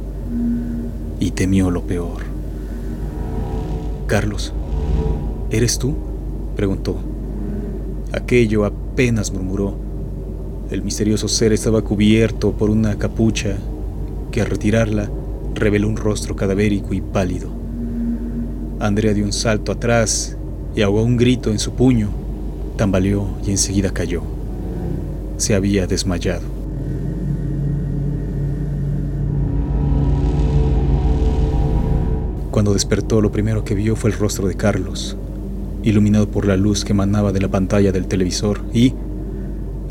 y 1.20 1.30
temió 1.30 1.70
lo 1.70 1.82
peor. 1.82 2.24
Carlos, 4.06 4.52
¿eres 5.50 5.78
tú? 5.78 5.94
preguntó. 6.56 6.96
Aquello 8.12 8.64
apenas 8.64 9.32
murmuró. 9.32 9.74
El 10.70 10.82
misterioso 10.82 11.28
ser 11.28 11.52
estaba 11.52 11.82
cubierto 11.82 12.52
por 12.52 12.70
una 12.70 12.96
capucha 12.96 13.56
que 14.32 14.40
al 14.40 14.48
retirarla 14.48 15.10
reveló 15.54 15.88
un 15.88 15.96
rostro 15.96 16.34
cadavérico 16.34 16.94
y 16.94 17.00
pálido. 17.00 17.55
Andrea 18.78 19.14
dio 19.14 19.24
un 19.24 19.32
salto 19.32 19.72
atrás 19.72 20.36
y 20.74 20.82
ahogó 20.82 21.02
un 21.02 21.16
grito 21.16 21.50
en 21.50 21.58
su 21.58 21.72
puño, 21.72 22.10
tambaleó 22.76 23.26
y 23.46 23.50
enseguida 23.50 23.90
cayó. 23.90 24.22
Se 25.38 25.54
había 25.54 25.86
desmayado. 25.86 26.42
Cuando 32.50 32.74
despertó, 32.74 33.20
lo 33.20 33.32
primero 33.32 33.64
que 33.64 33.74
vio 33.74 33.96
fue 33.96 34.10
el 34.10 34.18
rostro 34.18 34.46
de 34.48 34.54
Carlos, 34.54 35.16
iluminado 35.82 36.28
por 36.28 36.46
la 36.46 36.56
luz 36.56 36.84
que 36.84 36.92
emanaba 36.92 37.32
de 37.32 37.40
la 37.40 37.48
pantalla 37.48 37.92
del 37.92 38.06
televisor 38.06 38.62
y, 38.72 38.94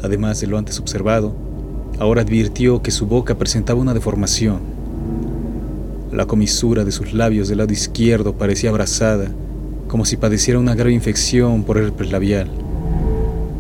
además 0.04 0.42
de 0.42 0.48
lo 0.48 0.58
antes 0.58 0.80
observado, 0.80 1.34
ahora 2.00 2.22
advirtió 2.22 2.82
que 2.82 2.92
su 2.92 3.08
boca 3.08 3.36
presentaba 3.36 3.80
una 3.80 3.94
deformación. 3.94 4.75
La 6.16 6.28
comisura 6.28 6.86
de 6.86 6.94
sus 6.94 7.12
labios 7.12 7.50
del 7.50 7.58
lado 7.58 7.74
izquierdo 7.74 8.36
parecía 8.36 8.70
abrazada, 8.70 9.28
como 9.90 10.06
si 10.06 10.16
padeciera 10.16 10.58
una 10.58 10.74
grave 10.74 10.94
infección 10.94 11.66
por 11.66 11.78
el 11.78 11.92
labial, 12.10 12.48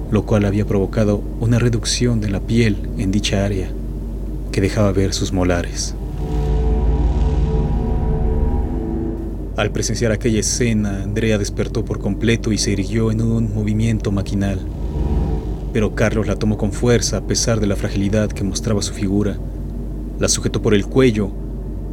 lo 0.10 0.26
cual 0.26 0.46
había 0.46 0.66
provocado 0.66 1.22
una 1.42 1.60
reducción 1.60 2.22
de 2.22 2.30
la 2.30 2.40
piel 2.40 2.78
en 2.98 3.12
dicha 3.12 3.44
área 3.44 3.68
que 4.54 4.62
dejaba 4.62 4.94
ver 4.94 5.14
sus 5.14 5.34
molares. 5.34 5.96
Al 9.58 9.72
presenciar 9.72 10.14
aquella 10.14 10.40
escena, 10.40 11.04
Andrea 11.04 11.38
despertó 11.38 11.84
por 11.84 12.00
completo 12.00 12.54
y 12.54 12.58
se 12.58 12.72
irguió 12.72 13.12
en 13.12 13.22
un 13.22 13.54
movimiento 13.54 14.14
maquinal. 14.14 14.62
Pero 15.74 15.94
Carlos 15.94 16.26
la 16.26 16.38
tomó 16.38 16.58
con 16.58 16.72
fuerza 16.72 17.18
a 17.18 17.28
pesar 17.28 17.60
de 17.60 17.68
la 17.68 17.76
fragilidad 17.76 18.30
que 18.30 18.46
mostraba 18.46 18.82
su 18.82 18.94
figura. 18.94 19.36
La 20.20 20.30
sujetó 20.30 20.62
por 20.62 20.74
el 20.74 20.86
cuello 20.86 21.44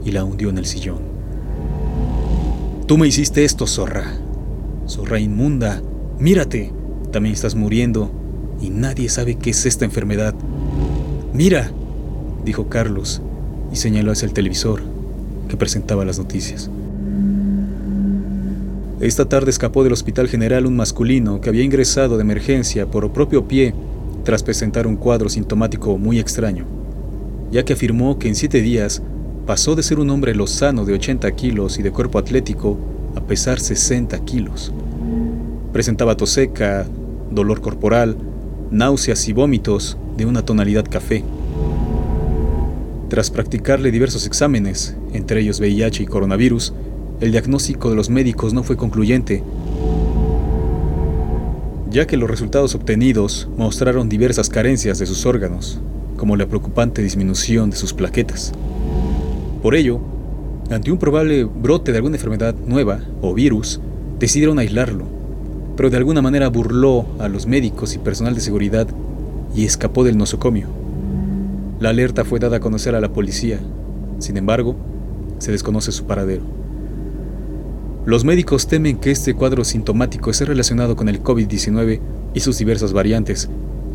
y 0.05 0.13
la 0.13 0.25
hundió 0.25 0.51
en 0.51 0.59
el 0.59 0.67
sillón. 0.67 1.01
Tú 2.87 2.99
me 2.99 3.09
hiciste 3.09 3.45
esto, 3.45 3.67
zorra. 3.67 4.13
Zorra 4.89 5.21
inmunda. 5.21 5.83
Mírate. 6.19 6.73
También 7.11 7.35
estás 7.35 7.55
muriendo 7.55 8.11
y 8.61 8.71
nadie 8.71 9.09
sabe 9.09 9.35
qué 9.35 9.51
es 9.51 9.67
esta 9.67 9.85
enfermedad. 9.85 10.35
Mira, 11.35 11.71
dijo 12.45 12.69
Carlos 12.69 13.21
y 13.73 13.77
señaló 13.77 14.13
hacia 14.13 14.27
el 14.27 14.33
televisor 14.33 14.83
que 15.49 15.57
presentaba 15.57 16.05
las 16.05 16.19
noticias. 16.19 16.71
Esta 19.01 19.29
tarde 19.29 19.51
escapó 19.51 19.83
del 19.83 19.93
Hospital 19.93 20.29
General 20.29 20.65
un 20.65 20.77
masculino 20.77 21.41
que 21.41 21.49
había 21.49 21.65
ingresado 21.65 22.17
de 22.17 22.23
emergencia 22.23 22.87
por 22.87 23.11
propio 23.13 23.49
pie 23.49 23.75
tras 24.25 24.43
presentar 24.43 24.87
un 24.87 24.97
cuadro 24.97 25.29
sintomático 25.29 25.99
muy 25.99 26.21
extraño, 26.21 26.65
ya 27.51 27.65
que 27.65 27.73
afirmó 27.73 28.19
que 28.19 28.29
en 28.29 28.37
siete 28.37 28.63
días 28.63 29.03
pasó 29.47 29.75
de 29.75 29.83
ser 29.83 29.99
un 29.99 30.11
hombre 30.11 30.35
lozano 30.35 30.85
de 30.85 30.95
80 30.95 31.31
kilos 31.33 31.79
y 31.79 31.83
de 31.83 31.91
cuerpo 31.91 32.19
atlético 32.19 32.79
a 33.17 33.21
pesar 33.21 33.61
60 33.61 34.19
kilos. 34.25 34.73
Presentaba 35.73 36.17
tos 36.17 36.31
seca, 36.31 36.87
dolor 37.31 37.61
corporal, 37.61 38.17
náuseas 38.71 39.29
y 39.29 39.33
vómitos 39.33 39.97
de 40.17 40.27
una 40.27 40.43
tonalidad 40.43 40.85
café. 40.89 41.25
Tras 43.09 43.31
practicarle 43.31 43.91
diversos 43.91 44.27
exámenes, 44.27 44.97
entre 45.13 45.41
ellos 45.41 45.61
VIH 45.61 46.05
y 46.05 46.07
coronavirus, 46.07 46.73
el 47.21 47.33
diagnóstico 47.33 47.91
de 47.91 47.97
los 47.97 48.09
médicos 48.11 48.55
no 48.55 48.63
fue 48.63 48.77
concluyente, 48.77 49.43
ya 51.91 52.07
que 52.07 52.17
los 52.17 52.31
resultados 52.31 52.75
obtenidos 52.75 53.49
mostraron 53.57 54.09
diversas 54.09 54.49
carencias 54.49 54.99
de 54.99 55.07
sus 55.07 55.27
órganos, 55.27 55.79
como 56.17 56.37
la 56.37 56.47
preocupante 56.47 57.03
disminución 57.03 57.69
de 57.69 57.77
sus 57.77 57.93
plaquetas. 57.93 58.53
Por 59.63 59.77
ello, 59.77 60.01
ante 60.71 60.91
un 60.91 60.99
probable 60.99 61.45
brote 61.45 61.93
de 61.93 61.99
alguna 61.99 62.17
enfermedad 62.17 62.55
nueva 62.67 63.01
o 63.21 63.33
virus, 63.33 63.81
decidieron 64.19 64.59
aislarlo, 64.59 65.05
pero 65.77 65.89
de 65.89 65.99
alguna 65.99 66.21
manera 66.21 66.49
burló 66.49 67.07
a 67.21 67.29
los 67.29 67.47
médicos 67.47 67.95
y 67.95 67.99
personal 67.99 68.35
de 68.35 68.41
seguridad 68.41 68.89
y 69.55 69.65
escapó 69.65 70.03
del 70.03 70.19
nosocomio. 70.19 70.67
La 71.79 71.91
alerta 71.91 72.25
fue 72.25 72.41
dada 72.41 72.57
a 72.57 72.61
conocer 72.61 72.97
a 72.97 73.01
la 73.01 73.13
policía, 73.13 73.61
sin 74.19 74.37
embargo, 74.37 74.75
se 75.39 75.53
desconoce 75.53 75.93
su 75.93 76.07
paradero. 76.07 76.43
Los 78.05 78.25
médicos 78.25 78.67
temen 78.67 78.97
que 78.97 79.13
este 79.13 79.35
cuadro 79.35 79.63
sintomático 79.63 80.31
esté 80.31 80.45
relacionado 80.45 80.97
con 80.97 81.09
el 81.09 81.23
COVID-19 81.23 82.01
y 82.35 82.41
sus 82.41 82.59
diversas 82.59 82.93
variantes, 82.93 83.49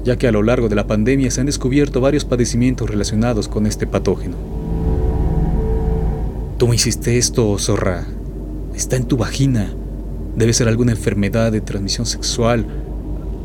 ya 0.05 0.15
que 0.15 0.29
a 0.29 0.31
lo 0.31 0.43
largo 0.43 0.69
de 0.69 0.75
la 0.75 0.87
pandemia 0.87 1.29
se 1.29 1.41
han 1.41 1.45
descubierto 1.45 1.99
varios 1.99 2.23
padecimientos 2.23 2.89
relacionados 2.89 3.49
con 3.49 3.67
este 3.67 3.85
patógeno. 3.85 4.56
Tú 6.57 6.67
me 6.67 6.75
hiciste 6.75 7.19
esto, 7.19 7.55
zorra. 7.59 8.03
Está 8.73 8.95
en 8.95 9.05
tu 9.05 9.15
vagina. 9.15 9.71
Debe 10.35 10.53
ser 10.53 10.67
alguna 10.67 10.91
enfermedad 10.91 11.51
de 11.51 11.61
transmisión 11.61 12.07
sexual. 12.07 12.65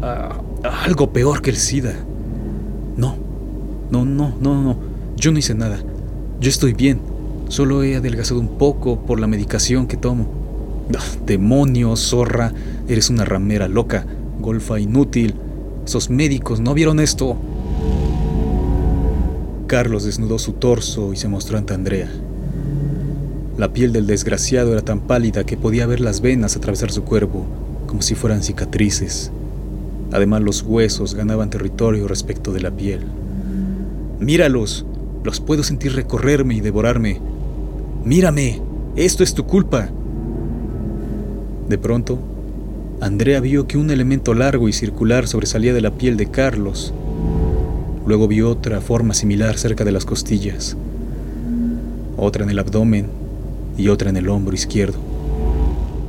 Ah, 0.00 0.40
algo 0.85 1.12
peor 1.12 1.42
que 1.42 1.50
el 1.50 1.57
SIDA. 1.57 1.95
No, 2.97 3.16
no, 3.90 4.07
no, 4.07 4.35
no, 4.40 4.62
no. 4.62 4.76
Yo 5.16 5.31
no 5.31 5.38
hice 5.38 5.54
nada. 5.54 5.78
Yo 6.40 6.49
estoy 6.49 6.73
bien. 6.73 7.00
Solo 7.49 7.83
he 7.83 7.97
adelgazado 7.97 8.40
un 8.40 8.57
poco 8.57 9.00
por 9.00 9.21
la 9.21 9.26
medicación 9.26 9.87
que 9.87 9.99
tomo. 9.99 10.26
Demonio, 11.26 11.97
zorra, 11.97 12.54
eres 12.88 13.11
una 13.11 13.26
ramera 13.26 13.69
loca, 13.69 14.07
golfa 14.40 14.81
inútil. 14.81 15.35
Esos 15.87 16.09
médicos 16.09 16.61
no 16.61 16.73
vieron 16.73 16.99
esto. 16.99 17.37
Carlos 19.66 20.04
desnudó 20.04 20.38
su 20.38 20.52
torso 20.52 21.12
y 21.12 21.16
se 21.16 21.28
mostró 21.28 21.59
ante 21.59 21.75
Andrea. 21.75 22.09
La 23.62 23.73
piel 23.73 23.92
del 23.92 24.09
desgraciado 24.09 24.73
era 24.73 24.83
tan 24.83 24.99
pálida 24.99 25.45
que 25.45 25.57
podía 25.57 25.87
ver 25.87 26.00
las 26.00 26.21
venas 26.21 26.57
atravesar 26.57 26.90
su 26.90 27.04
cuerpo, 27.04 27.47
como 27.87 28.02
si 28.02 28.16
fueran 28.16 28.42
cicatrices. 28.42 29.31
Además, 30.11 30.42
los 30.42 30.62
huesos 30.62 31.14
ganaban 31.14 31.49
territorio 31.49 32.09
respecto 32.09 32.52
de 32.52 32.61
la 32.61 32.73
piel. 32.73 33.02
Míralos, 34.19 34.85
Los 35.23 35.38
puedo 35.38 35.62
sentir 35.62 35.95
recorrerme 35.95 36.57
y 36.57 36.61
devorarme. 36.61 37.21
Mírame, 38.04 38.61
esto 38.97 39.23
es 39.23 39.33
tu 39.33 39.47
culpa. 39.47 39.90
De 41.69 41.78
pronto, 41.78 42.19
Andrea 43.00 43.38
vio 43.38 43.69
que 43.69 43.78
un 43.78 43.92
elemento 43.92 44.35
largo 44.35 44.69
y 44.69 44.73
circular 44.73 45.28
sobresalía 45.28 45.73
de 45.73 45.83
la 45.83 45.92
piel 45.92 46.16
de 46.16 46.26
Carlos. 46.26 46.92
Luego 48.09 48.26
vio 48.26 48.50
otra 48.50 48.81
forma 48.81 49.14
similar 49.14 49.57
cerca 49.57 49.85
de 49.85 49.92
las 49.92 50.04
costillas, 50.04 50.76
otra 52.16 52.42
en 52.42 52.50
el 52.50 52.59
abdomen 52.59 53.22
y 53.76 53.88
otra 53.88 54.11
en 54.11 54.17
el 54.17 54.29
hombro 54.29 54.55
izquierdo. 54.55 54.99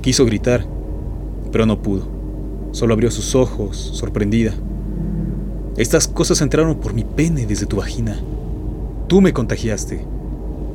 Quiso 0.02 0.26
gritar, 0.26 0.66
pero 1.52 1.66
no 1.66 1.82
pudo. 1.82 2.08
Solo 2.72 2.94
abrió 2.94 3.12
sus 3.12 3.36
ojos, 3.36 3.78
sorprendida. 3.78 4.54
Estas 5.78 6.08
cosas 6.08 6.42
entraron 6.42 6.76
por 6.76 6.94
mi 6.94 7.04
pene 7.04 7.46
desde 7.46 7.66
tu 7.66 7.78
vagina. 7.78 8.20
Tú 9.08 9.22
me 9.22 9.34
contagiaste. 9.34 10.06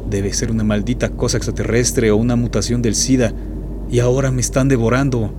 Debe 0.08 0.32
ser 0.32 0.50
una 0.50 0.64
maldita 0.64 1.10
cosa 1.10 1.36
extraterrestre 1.36 2.10
o 2.10 2.16
una 2.16 2.36
mutación 2.36 2.82
del 2.82 2.94
SIDA 2.94 3.32
y 3.90 3.98
ahora 3.98 4.30
me 4.30 4.40
están 4.40 4.68
devorando. 4.68 5.30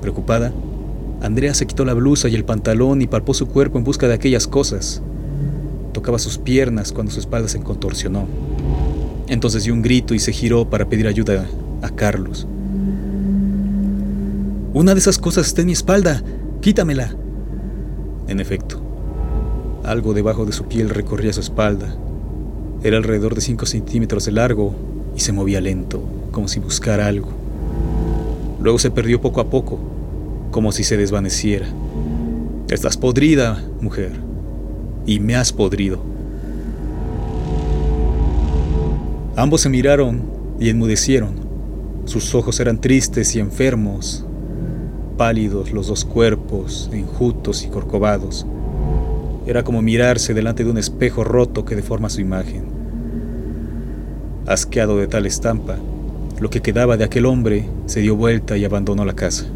Preocupada, 0.00 0.52
Andrea 1.22 1.54
se 1.54 1.66
quitó 1.66 1.84
la 1.84 1.94
blusa 1.94 2.28
y 2.28 2.34
el 2.34 2.44
pantalón 2.44 3.02
y 3.02 3.06
palpó 3.06 3.34
su 3.34 3.46
cuerpo 3.46 3.78
en 3.78 3.84
busca 3.84 4.08
de 4.08 4.14
aquellas 4.14 4.46
cosas. 4.46 5.02
Tocaba 5.92 6.18
sus 6.18 6.38
piernas 6.38 6.92
cuando 6.92 7.12
su 7.12 7.20
espalda 7.20 7.48
se 7.48 7.60
contorsionó. 7.60 8.26
Entonces 9.32 9.64
dio 9.64 9.72
un 9.72 9.80
grito 9.80 10.12
y 10.12 10.18
se 10.18 10.30
giró 10.30 10.68
para 10.68 10.90
pedir 10.90 11.06
ayuda 11.06 11.46
a 11.80 11.88
Carlos. 11.88 12.46
Una 14.74 14.92
de 14.92 15.00
esas 15.00 15.16
cosas 15.16 15.46
está 15.46 15.62
en 15.62 15.68
mi 15.68 15.72
espalda. 15.72 16.22
Quítamela. 16.60 17.16
En 18.28 18.40
efecto, 18.40 18.82
algo 19.84 20.12
debajo 20.12 20.44
de 20.44 20.52
su 20.52 20.64
piel 20.64 20.90
recorría 20.90 21.32
su 21.32 21.40
espalda. 21.40 21.96
Era 22.82 22.98
alrededor 22.98 23.34
de 23.34 23.40
5 23.40 23.64
centímetros 23.64 24.26
de 24.26 24.32
largo 24.32 24.74
y 25.16 25.20
se 25.20 25.32
movía 25.32 25.62
lento, 25.62 26.02
como 26.30 26.46
si 26.46 26.60
buscara 26.60 27.06
algo. 27.06 27.30
Luego 28.60 28.78
se 28.78 28.90
perdió 28.90 29.22
poco 29.22 29.40
a 29.40 29.48
poco, 29.48 29.78
como 30.50 30.72
si 30.72 30.84
se 30.84 30.98
desvaneciera. 30.98 31.68
Estás 32.68 32.98
podrida, 32.98 33.64
mujer, 33.80 34.12
y 35.06 35.20
me 35.20 35.36
has 35.36 35.54
podrido. 35.54 36.11
Ambos 39.34 39.62
se 39.62 39.70
miraron 39.70 40.20
y 40.60 40.68
enmudecieron. 40.68 41.30
Sus 42.04 42.34
ojos 42.34 42.60
eran 42.60 42.80
tristes 42.80 43.34
y 43.34 43.40
enfermos, 43.40 44.26
pálidos 45.16 45.72
los 45.72 45.86
dos 45.86 46.04
cuerpos, 46.04 46.90
enjutos 46.92 47.64
y 47.64 47.68
corcovados. 47.68 48.44
Era 49.46 49.64
como 49.64 49.80
mirarse 49.80 50.34
delante 50.34 50.64
de 50.64 50.70
un 50.70 50.76
espejo 50.76 51.24
roto 51.24 51.64
que 51.64 51.76
deforma 51.76 52.10
su 52.10 52.20
imagen. 52.20 52.64
Asqueado 54.46 54.98
de 54.98 55.06
tal 55.06 55.24
estampa, 55.24 55.76
lo 56.38 56.50
que 56.50 56.60
quedaba 56.60 56.98
de 56.98 57.04
aquel 57.04 57.24
hombre 57.24 57.64
se 57.86 58.00
dio 58.00 58.16
vuelta 58.16 58.58
y 58.58 58.66
abandonó 58.66 59.06
la 59.06 59.14
casa. 59.14 59.46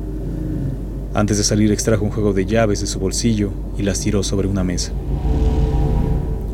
Antes 1.12 1.36
de 1.36 1.44
salir 1.44 1.70
extrajo 1.70 2.04
un 2.04 2.10
juego 2.10 2.32
de 2.32 2.46
llaves 2.46 2.80
de 2.80 2.86
su 2.86 2.98
bolsillo 2.98 3.50
y 3.76 3.82
las 3.82 4.00
tiró 4.00 4.22
sobre 4.22 4.48
una 4.48 4.64
mesa. 4.64 4.92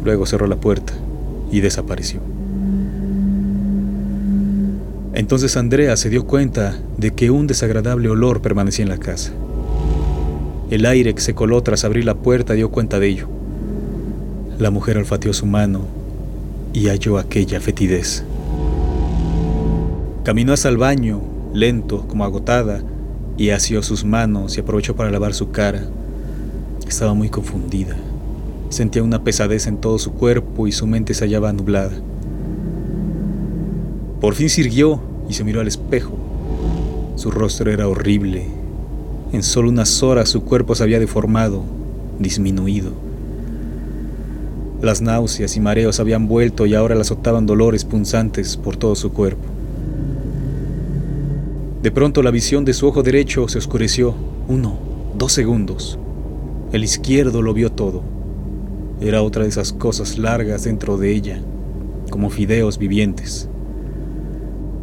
Luego 0.02 0.26
cerró 0.26 0.48
la 0.48 0.56
puerta 0.56 0.92
y 1.52 1.60
desapareció. 1.60 2.20
Entonces 5.22 5.56
Andrea 5.56 5.96
se 5.96 6.10
dio 6.10 6.26
cuenta 6.26 6.76
de 6.98 7.12
que 7.12 7.30
un 7.30 7.46
desagradable 7.46 8.08
olor 8.08 8.42
permanecía 8.42 8.82
en 8.82 8.88
la 8.88 8.98
casa. 8.98 9.30
El 10.68 10.84
aire 10.84 11.14
que 11.14 11.20
se 11.20 11.32
coló 11.32 11.62
tras 11.62 11.84
abrir 11.84 12.04
la 12.04 12.16
puerta 12.16 12.54
dio 12.54 12.72
cuenta 12.72 12.98
de 12.98 13.06
ello. 13.06 13.28
La 14.58 14.72
mujer 14.72 14.98
olfateó 14.98 15.32
su 15.32 15.46
mano 15.46 15.82
y 16.72 16.88
halló 16.88 17.18
aquella 17.18 17.60
fetidez. 17.60 18.24
Caminó 20.24 20.54
hasta 20.54 20.68
el 20.68 20.76
baño, 20.76 21.20
lento, 21.54 22.04
como 22.08 22.24
agotada, 22.24 22.82
y 23.38 23.50
asió 23.50 23.80
sus 23.84 24.04
manos 24.04 24.56
y 24.56 24.60
aprovechó 24.60 24.96
para 24.96 25.12
lavar 25.12 25.34
su 25.34 25.52
cara. 25.52 25.84
Estaba 26.84 27.14
muy 27.14 27.28
confundida. 27.28 27.94
Sentía 28.70 29.04
una 29.04 29.22
pesadez 29.22 29.68
en 29.68 29.76
todo 29.76 30.00
su 30.00 30.14
cuerpo 30.14 30.66
y 30.66 30.72
su 30.72 30.88
mente 30.88 31.14
se 31.14 31.26
hallaba 31.26 31.52
nublada. 31.52 31.92
Por 34.20 34.34
fin 34.34 34.50
sirvió 34.50 35.11
y 35.32 35.34
se 35.34 35.44
miró 35.44 35.62
al 35.62 35.66
espejo. 35.66 36.12
Su 37.16 37.30
rostro 37.30 37.70
era 37.72 37.88
horrible. 37.88 38.44
En 39.32 39.42
solo 39.42 39.70
unas 39.70 40.02
horas 40.02 40.28
su 40.28 40.42
cuerpo 40.42 40.74
se 40.74 40.82
había 40.82 41.00
deformado, 41.00 41.62
disminuido. 42.18 42.92
Las 44.82 45.00
náuseas 45.00 45.56
y 45.56 45.60
mareos 45.60 46.00
habían 46.00 46.28
vuelto 46.28 46.66
y 46.66 46.74
ahora 46.74 46.94
la 46.94 47.00
azotaban 47.00 47.46
dolores 47.46 47.86
punzantes 47.86 48.58
por 48.58 48.76
todo 48.76 48.94
su 48.94 49.10
cuerpo. 49.14 49.44
De 51.82 51.90
pronto 51.90 52.22
la 52.22 52.30
visión 52.30 52.66
de 52.66 52.74
su 52.74 52.86
ojo 52.86 53.02
derecho 53.02 53.48
se 53.48 53.56
oscureció. 53.56 54.14
Uno, 54.48 54.78
dos 55.16 55.32
segundos. 55.32 55.98
El 56.72 56.84
izquierdo 56.84 57.40
lo 57.40 57.54
vio 57.54 57.72
todo. 57.72 58.02
Era 59.00 59.22
otra 59.22 59.44
de 59.44 59.48
esas 59.48 59.72
cosas 59.72 60.18
largas 60.18 60.64
dentro 60.64 60.98
de 60.98 61.10
ella, 61.10 61.40
como 62.10 62.28
fideos 62.28 62.76
vivientes. 62.76 63.48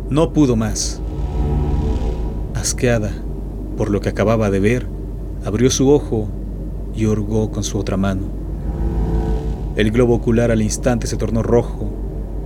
No 0.09 0.33
pudo 0.33 0.55
más. 0.55 0.99
Asqueada 2.55 3.13
por 3.79 3.91
lo 3.91 4.01
que 4.01 4.09
acababa 4.09 4.49
de 4.49 4.59
ver, 4.59 4.87
abrió 5.45 5.69
su 5.69 5.89
ojo 5.89 6.27
y 6.93 7.05
hurgó 7.05 7.49
con 7.49 7.63
su 7.63 7.77
otra 7.77 7.95
mano. 7.95 8.23
El 9.77 9.91
globo 9.91 10.15
ocular 10.15 10.51
al 10.51 10.61
instante 10.61 11.07
se 11.07 11.15
tornó 11.15 11.43
rojo, 11.43 11.89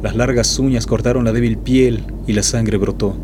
las 0.04 0.16
largas 0.16 0.60
uñas 0.60 0.86
cortaron 0.86 1.24
la 1.24 1.32
débil 1.32 1.58
piel 1.58 2.04
y 2.28 2.34
la 2.34 2.44
sangre 2.44 2.78
brotó. 2.78 3.16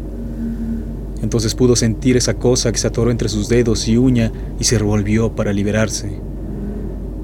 Entonces 1.21 1.53
pudo 1.53 1.75
sentir 1.75 2.17
esa 2.17 2.33
cosa 2.33 2.71
que 2.71 2.79
se 2.79 2.87
atoró 2.87 3.11
entre 3.11 3.29
sus 3.29 3.47
dedos 3.47 3.87
y 3.87 3.97
uña 3.97 4.31
y 4.59 4.63
se 4.63 4.79
revolvió 4.79 5.35
para 5.35 5.53
liberarse. 5.53 6.19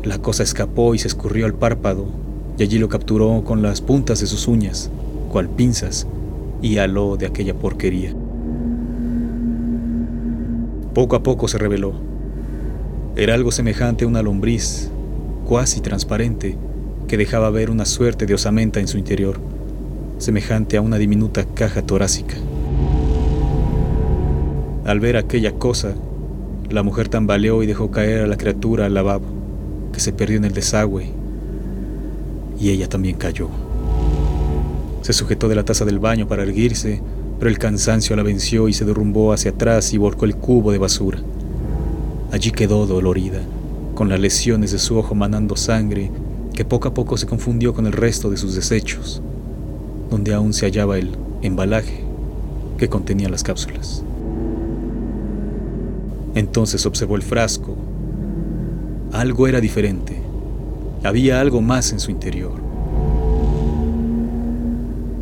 La 0.04 0.20
cosa 0.20 0.44
escapó 0.44 0.94
y 0.94 1.00
se 1.00 1.08
escurrió 1.08 1.48
al 1.48 1.56
párpado, 1.56 2.06
y 2.60 2.64
allí 2.64 2.78
lo 2.78 2.90
capturó 2.90 3.44
con 3.44 3.64
las 3.64 3.82
puntas 3.82 4.20
de 4.20 4.28
sus 4.28 4.48
uñas, 4.48 4.92
cual 5.32 5.50
pinzas, 5.50 6.06
y 6.66 6.80
aló 6.80 7.16
de 7.16 7.28
aquella 7.28 7.54
porquería. 7.54 8.12
Poco 10.96 11.16
a 11.16 11.22
poco 11.22 11.48
se 11.48 11.60
reveló. 11.60 11.94
Era 13.16 13.36
algo 13.36 13.52
semejante 13.52 14.04
a 14.04 14.08
una 14.08 14.24
lombriz, 14.24 14.90
cuasi 15.46 15.80
transparente, 15.80 16.58
que 17.08 17.18
dejaba 17.18 17.52
ver 17.52 17.70
una 17.70 17.86
suerte 17.86 18.26
de 18.26 18.34
osamenta 18.34 18.80
en 18.80 18.88
su 18.88 18.98
interior, 18.98 19.40
semejante 20.18 20.78
a 20.78 20.82
una 20.82 20.98
diminuta 20.98 21.46
caja 21.46 21.84
torácica. 21.84 22.36
Al 24.86 25.00
ver 25.00 25.18
aquella 25.18 25.52
cosa, 25.52 25.94
la 26.72 26.82
mujer 26.82 27.10
tambaleó 27.10 27.62
y 27.62 27.68
dejó 27.68 27.92
caer 27.92 28.24
a 28.24 28.28
la 28.28 28.38
criatura 28.38 28.88
al 28.88 28.96
lavabo, 28.96 29.28
que 29.94 30.00
se 30.00 30.14
perdió 30.14 30.38
en 30.38 30.46
el 30.46 30.54
desagüe, 30.54 31.12
y 32.60 32.72
ella 32.72 32.90
también 32.90 33.18
cayó. 33.18 33.65
Se 35.06 35.14
sujetó 35.14 35.48
de 35.48 35.54
la 35.54 35.64
taza 35.64 35.86
del 35.86 36.00
baño 36.00 36.28
para 36.28 36.42
erguirse, 36.42 37.00
pero 37.38 37.52
el 37.52 37.60
cansancio 37.60 38.16
la 38.16 38.24
venció 38.24 38.68
y 38.68 38.74
se 38.74 38.86
derrumbó 38.86 39.34
hacia 39.34 39.52
atrás 39.52 39.94
y 39.94 40.00
volcó 40.00 40.26
el 40.26 40.36
cubo 40.36 40.72
de 40.72 40.80
basura. 40.80 41.20
Allí 42.32 42.50
quedó 42.50 42.88
dolorida, 42.88 43.40
con 43.94 44.10
las 44.10 44.20
lesiones 44.20 44.72
de 44.72 44.80
su 44.80 44.98
ojo 44.98 45.14
manando 45.14 45.58
sangre 45.58 46.10
que 46.56 46.66
poco 46.66 46.88
a 46.88 46.96
poco 46.96 47.18
se 47.18 47.28
confundió 47.28 47.76
con 47.76 47.86
el 47.86 47.92
resto 47.92 48.32
de 48.32 48.38
sus 48.38 48.56
desechos, 48.56 49.22
donde 50.10 50.34
aún 50.34 50.54
se 50.54 50.66
hallaba 50.66 50.98
el 50.98 51.12
embalaje 51.44 52.04
que 52.80 52.90
contenía 52.90 53.30
las 53.30 53.44
cápsulas. 53.44 54.02
Entonces 56.34 56.84
observó 56.88 57.16
el 57.16 57.22
frasco. 57.22 57.76
Algo 59.12 59.48
era 59.48 59.62
diferente. 59.62 60.20
Había 61.04 61.42
algo 61.42 61.62
más 61.62 61.92
en 61.92 62.00
su 62.00 62.10
interior. 62.10 62.65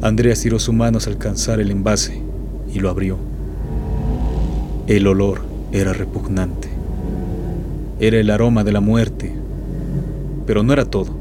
Andrea 0.03 0.33
estiró 0.33 0.59
su 0.59 0.73
mano 0.73 0.97
hasta 0.97 1.09
alcanzar 1.09 1.61
el 1.61 1.71
envase 1.71 2.19
y 2.73 2.79
lo 2.81 2.89
abrió. 2.89 3.17
El 4.85 5.07
olor 5.07 5.43
era 5.71 5.93
repugnante. 5.93 6.67
Era 8.01 8.19
el 8.19 8.29
aroma 8.29 8.65
de 8.65 8.73
la 8.73 8.81
muerte. 8.81 9.33
Pero 10.45 10.61
no 10.61 10.73
era 10.73 10.83
todo. 10.83 11.15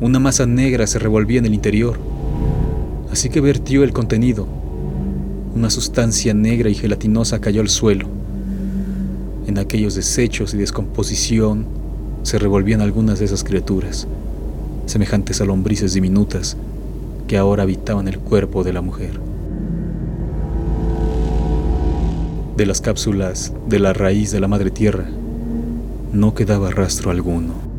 Una 0.00 0.18
masa 0.18 0.44
negra 0.44 0.88
se 0.88 0.98
revolvía 0.98 1.38
en 1.38 1.46
el 1.46 1.54
interior. 1.54 1.96
Así 3.12 3.28
que 3.28 3.40
vertió 3.40 3.84
el 3.84 3.92
contenido. 3.92 4.48
Una 5.54 5.70
sustancia 5.70 6.34
negra 6.34 6.68
y 6.70 6.74
gelatinosa 6.74 7.40
cayó 7.40 7.60
al 7.60 7.68
suelo. 7.68 8.08
En 9.46 9.56
aquellos 9.56 9.94
desechos 9.94 10.52
y 10.52 10.56
descomposición 10.56 11.64
se 12.24 12.40
revolvían 12.40 12.80
algunas 12.80 13.20
de 13.20 13.26
esas 13.26 13.44
criaturas, 13.44 14.08
semejantes 14.86 15.40
a 15.40 15.44
lombrices 15.44 15.94
diminutas 15.94 16.56
que 17.26 17.36
ahora 17.38 17.62
habitaban 17.62 18.08
el 18.08 18.18
cuerpo 18.18 18.64
de 18.64 18.72
la 18.72 18.80
mujer. 18.80 19.20
De 22.56 22.66
las 22.66 22.80
cápsulas 22.80 23.52
de 23.66 23.78
la 23.80 23.92
raíz 23.92 24.30
de 24.30 24.40
la 24.40 24.48
madre 24.48 24.70
tierra 24.70 25.06
no 26.12 26.34
quedaba 26.34 26.70
rastro 26.70 27.10
alguno. 27.10 27.73